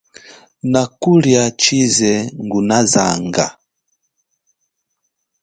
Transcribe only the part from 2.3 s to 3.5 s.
ngunazanga.